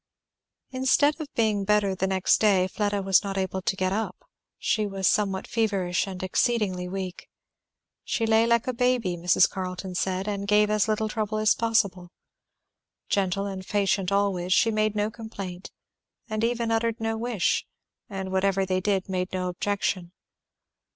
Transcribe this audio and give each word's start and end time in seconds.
Instead 0.71 1.19
of 1.21 1.31
being 1.35 1.63
better 1.63 1.93
the 1.93 2.07
next 2.07 2.39
day 2.41 2.67
Fleda 2.67 3.03
was 3.03 3.23
not 3.23 3.37
able 3.37 3.61
to 3.61 3.75
get 3.75 3.93
up; 3.93 4.17
she 4.57 4.87
was 4.87 5.07
somewhat 5.07 5.45
feverish 5.45 6.07
and 6.07 6.23
exceedingly 6.23 6.87
weak. 6.89 7.29
She 8.03 8.25
lay 8.25 8.47
like 8.47 8.65
a 8.65 8.73
baby, 8.73 9.15
Mrs. 9.15 9.47
Carleton 9.47 9.93
said, 9.93 10.27
and 10.27 10.47
gave 10.47 10.71
as 10.71 10.87
little 10.87 11.07
trouble. 11.07 11.45
Gentle 13.09 13.45
and 13.45 13.63
patient 13.67 14.11
always, 14.11 14.53
she 14.53 14.71
made 14.71 14.95
no 14.95 15.11
complaint, 15.11 15.69
and 16.27 16.43
even 16.43 16.71
uttered 16.71 16.99
no 16.99 17.15
wish, 17.15 17.67
and 18.09 18.31
whatever 18.31 18.65
they 18.65 18.79
did 18.81 19.07
made 19.07 19.31
no 19.31 19.49
objection. 19.49 20.13